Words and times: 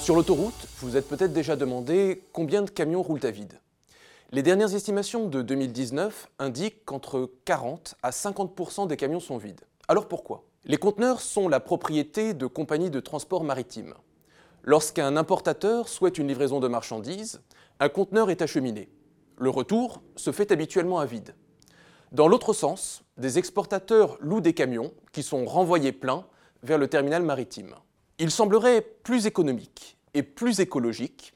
Sur 0.00 0.16
l'autoroute, 0.16 0.66
vous 0.80 0.96
êtes 0.96 1.08
peut-être 1.08 1.32
déjà 1.32 1.54
demandé 1.54 2.24
combien 2.32 2.62
de 2.62 2.70
camions 2.70 3.00
roulent 3.00 3.24
à 3.24 3.30
vide. 3.30 3.60
Les 4.32 4.42
dernières 4.42 4.74
estimations 4.74 5.28
de 5.28 5.40
2019 5.40 6.28
indiquent 6.40 6.84
qu'entre 6.84 7.30
40 7.44 7.94
à 8.02 8.10
50% 8.10 8.88
des 8.88 8.96
camions 8.96 9.20
sont 9.20 9.38
vides. 9.38 9.60
Alors 9.86 10.08
pourquoi? 10.08 10.42
Les 10.64 10.78
conteneurs 10.78 11.20
sont 11.20 11.48
la 11.48 11.60
propriété 11.60 12.34
de 12.34 12.46
compagnies 12.46 12.90
de 12.90 12.98
transport 12.98 13.44
maritime. 13.44 13.94
Lorsqu'un 14.64 15.16
importateur 15.16 15.88
souhaite 15.88 16.18
une 16.18 16.28
livraison 16.28 16.60
de 16.60 16.68
marchandises, 16.68 17.40
un 17.78 17.88
conteneur 17.88 18.30
est 18.30 18.42
acheminé. 18.42 18.88
Le 19.40 19.48
retour 19.48 20.02
se 20.16 20.32
fait 20.32 20.52
habituellement 20.52 20.98
à 20.98 21.06
vide. 21.06 21.34
Dans 22.12 22.28
l'autre 22.28 22.52
sens, 22.52 23.04
des 23.16 23.38
exportateurs 23.38 24.18
louent 24.20 24.42
des 24.42 24.52
camions 24.52 24.92
qui 25.12 25.22
sont 25.22 25.46
renvoyés 25.46 25.92
pleins 25.92 26.26
vers 26.62 26.76
le 26.76 26.88
terminal 26.88 27.22
maritime. 27.22 27.74
Il 28.18 28.30
semblerait 28.30 28.82
plus 28.82 29.24
économique 29.24 29.96
et 30.12 30.22
plus 30.22 30.60
écologique 30.60 31.32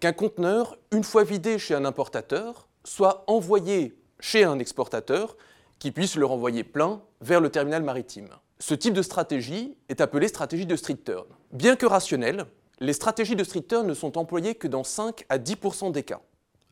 qu'un 0.00 0.12
conteneur, 0.12 0.76
une 0.90 1.04
fois 1.04 1.22
vidé 1.22 1.60
chez 1.60 1.76
un 1.76 1.84
importateur, 1.84 2.66
soit 2.82 3.22
envoyé 3.28 3.96
chez 4.18 4.42
un 4.42 4.58
exportateur 4.58 5.36
qui 5.78 5.92
puisse 5.92 6.16
le 6.16 6.26
renvoyer 6.26 6.64
plein 6.64 7.02
vers 7.20 7.40
le 7.40 7.50
terminal 7.50 7.84
maritime. 7.84 8.30
Ce 8.58 8.74
type 8.74 8.94
de 8.94 9.02
stratégie 9.02 9.76
est 9.88 10.00
appelée 10.00 10.26
stratégie 10.26 10.66
de 10.66 10.74
street 10.74 10.98
turn. 11.04 11.26
Bien 11.52 11.76
que 11.76 11.86
rationnelle, 11.86 12.46
les 12.80 12.94
stratégies 12.94 13.36
de 13.36 13.44
street 13.44 13.66
turn 13.68 13.86
ne 13.86 13.94
sont 13.94 14.18
employées 14.18 14.56
que 14.56 14.66
dans 14.66 14.82
5 14.82 15.24
à 15.28 15.38
10% 15.38 15.92
des 15.92 16.02
cas. 16.02 16.20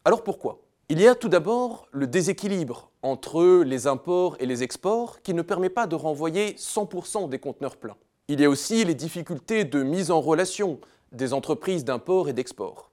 Alors 0.04 0.24
pourquoi? 0.24 0.58
Il 0.88 1.00
y 1.00 1.06
a 1.06 1.14
tout 1.14 1.28
d'abord 1.28 1.86
le 1.90 2.06
déséquilibre 2.06 2.90
entre 3.02 3.62
les 3.62 3.86
imports 3.86 4.36
et 4.40 4.46
les 4.46 4.62
exports 4.62 5.22
qui 5.22 5.32
ne 5.32 5.42
permet 5.42 5.70
pas 5.70 5.86
de 5.86 5.94
renvoyer 5.94 6.52
100% 6.54 7.28
des 7.28 7.38
conteneurs 7.38 7.76
pleins. 7.76 7.96
Il 8.28 8.40
y 8.40 8.44
a 8.44 8.50
aussi 8.50 8.84
les 8.84 8.94
difficultés 8.94 9.64
de 9.64 9.82
mise 9.82 10.10
en 10.10 10.20
relation 10.20 10.80
des 11.12 11.32
entreprises 11.32 11.84
d'import 11.84 12.28
et 12.28 12.32
d'export. 12.32 12.90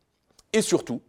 Et 0.53 0.61
surtout, 0.61 1.01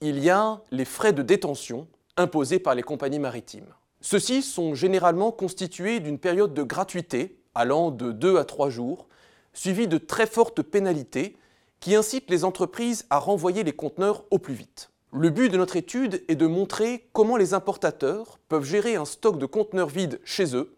il 0.00 0.18
y 0.18 0.30
a 0.30 0.60
les 0.70 0.84
frais 0.84 1.12
de 1.12 1.22
détention 1.22 1.88
imposés 2.16 2.58
par 2.58 2.74
les 2.74 2.82
compagnies 2.82 3.18
maritimes. 3.18 3.72
Ceux-ci 4.00 4.42
sont 4.42 4.74
généralement 4.74 5.32
constitués 5.32 6.00
d'une 6.00 6.18
période 6.18 6.54
de 6.54 6.62
gratuité 6.62 7.38
allant 7.54 7.90
de 7.90 8.12
2 8.12 8.36
à 8.38 8.44
3 8.44 8.70
jours, 8.70 9.08
suivie 9.52 9.88
de 9.88 9.98
très 9.98 10.26
fortes 10.26 10.62
pénalités 10.62 11.36
qui 11.80 11.94
incitent 11.94 12.30
les 12.30 12.44
entreprises 12.44 13.06
à 13.10 13.18
renvoyer 13.18 13.64
les 13.64 13.72
conteneurs 13.72 14.24
au 14.30 14.38
plus 14.38 14.54
vite. 14.54 14.90
Le 15.12 15.30
but 15.30 15.48
de 15.48 15.56
notre 15.56 15.76
étude 15.76 16.22
est 16.28 16.36
de 16.36 16.46
montrer 16.46 17.08
comment 17.14 17.38
les 17.38 17.54
importateurs 17.54 18.38
peuvent 18.48 18.64
gérer 18.64 18.96
un 18.96 19.06
stock 19.06 19.38
de 19.38 19.46
conteneurs 19.46 19.88
vides 19.88 20.20
chez 20.22 20.54
eux, 20.54 20.76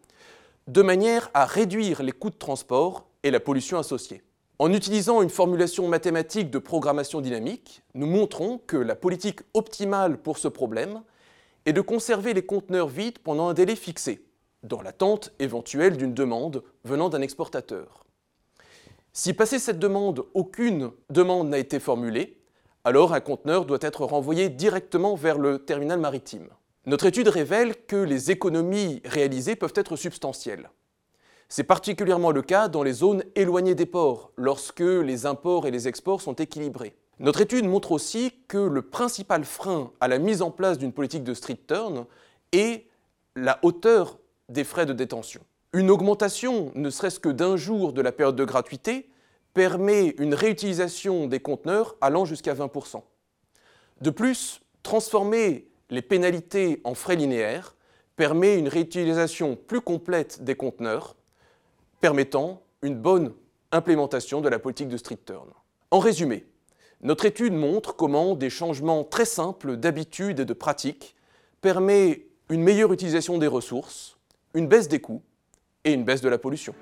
de 0.69 0.83
manière 0.83 1.31
à 1.35 1.45
réduire 1.47 2.05
les 2.05 2.13
coûts 2.13 2.31
de 2.31 2.37
transport 2.37 3.09
et 3.25 3.33
la 3.33 3.41
pollution 3.41 3.77
associée. 3.77 4.23
En 4.61 4.73
utilisant 4.73 5.21
une 5.21 5.31
formulation 5.31 5.89
mathématique 5.89 6.49
de 6.49 6.61
programmation 6.61 7.21
dynamique, 7.21 7.83
nous 7.95 8.07
montrons 8.07 8.59
que 8.59 8.77
la 8.77 8.95
politique 8.95 9.41
optimale 9.53 10.17
pour 10.17 10.39
ce 10.39 10.47
problème 10.47 11.03
est 11.67 11.73
de 11.73 11.81
conserver 11.81 12.33
les 12.33 12.47
conteneurs 12.47 12.89
vides 12.89 13.19
pendant 13.19 13.49
un 13.49 13.55
délai 13.55 13.75
fixé, 13.75 14.25
dans 14.63 14.81
l'attente 14.81 15.33
éventuelle 15.41 15.97
d'une 15.97 16.15
demande 16.15 16.63
venant 16.85 17.09
d'un 17.09 17.21
exportateur. 17.21 18.05
Si 19.13 19.33
passé 19.33 19.59
cette 19.59 19.81
demande, 19.81 20.25
aucune 20.35 20.93
demande 21.09 21.49
n'a 21.49 21.59
été 21.59 21.81
formulée, 21.81 22.40
alors 22.85 23.13
un 23.13 23.21
conteneur 23.21 23.67
doit 23.67 23.79
être 23.83 24.05
renvoyé 24.05 24.49
directement 24.49 25.15
vers 25.15 25.39
le 25.39 25.59
terminal 25.59 26.01
maritime. 26.01 26.49
Notre 26.87 27.07
étude 27.07 27.29
révèle 27.29 27.75
que 27.87 27.97
les 27.97 28.31
économies 28.31 29.03
réalisées 29.05 29.57
peuvent 29.57 29.75
être 29.75 29.97
substantielles. 29.97 30.71
C'est 31.49 31.65
particulièrement 31.65 32.31
le 32.31 32.43
cas 32.43 32.69
dans 32.69 32.83
les 32.83 32.93
zones 32.93 33.25
éloignées 33.35 33.75
des 33.75 33.87
ports, 33.87 34.33
lorsque 34.37 34.81
les 34.81 35.27
imports 35.27 35.67
et 35.67 35.71
les 35.71 35.89
exports 35.89 36.23
sont 36.23 36.35
équilibrés. 36.35 36.95
Notre 37.19 37.43
étude 37.43 37.67
montre 37.67 37.93
aussi 37.93 38.33
que 38.49 38.57
le 38.57 38.83
principal 38.83 39.45
frein 39.45 39.93
à 40.01 40.09
la 40.09 40.19
mise 40.19 40.41
en 40.41 40.51
place 40.51 40.79
d'une 40.79 40.93
politique 40.93 41.25
de 41.25 41.35
street 41.35 41.61
turn 41.67 42.07
est 42.53 42.87
la 43.37 43.59
hauteur 43.63 44.19
des 44.49 44.65
frais 44.65 44.87
de 44.87 44.95
détention. 44.95 45.43
Une 45.73 45.91
augmentation, 45.91 46.73
ne 46.75 46.89
serait-ce 46.89 47.21
que 47.21 47.29
d'un 47.29 47.57
jour 47.57 47.93
de 47.93 48.01
la 48.01 48.11
période 48.11 48.37
de 48.37 48.45
gratuité, 48.45 49.11
permet 49.55 50.15
une 50.19 50.35
réutilisation 50.35 51.27
des 51.27 51.41
conteneurs 51.41 51.97
allant 52.01 52.25
jusqu'à 52.25 52.55
20%. 52.55 53.03
De 54.01 54.11
plus, 54.11 54.61
transformer 54.83 55.69
les 55.91 56.03
pénalités 56.03 56.81
en 56.85 56.95
frais 56.95 57.17
linéaires 57.17 57.75
permet 58.17 58.59
une 58.59 58.69
réutilisation 58.69 59.57
plus 59.57 59.81
complète 59.81 60.45
des 60.45 60.55
conteneurs 60.55 61.17
permettant 62.01 62.63
une 62.83 62.97
bonne 62.97 63.35
implémentation 63.73 64.41
de 64.41 64.49
la 64.49 64.59
politique 64.59 64.89
de 64.89 64.97
street 64.97 65.19
turn. 65.25 65.49
En 65.91 65.99
résumé, 65.99 66.47
notre 67.03 67.25
étude 67.25 67.53
montre 67.53 67.97
comment 67.97 68.35
des 68.35 68.51
changements 68.51 69.05
très 69.05 69.25
simples 69.25 69.77
d'habitude 69.77 70.41
et 70.41 70.45
de 70.45 70.53
pratique 70.53 71.17
permettent 71.61 72.23
une 72.49 72.63
meilleure 72.63 72.93
utilisation 72.93 73.39
des 73.39 73.47
ressources, 73.47 74.17
une 74.55 74.67
baisse 74.67 74.89
des 74.89 75.01
coûts 75.01 75.23
et 75.85 75.93
une 75.93 76.05
baisse 76.05 76.21
de 76.21 76.29
la 76.29 76.39
pollution. 76.39 76.75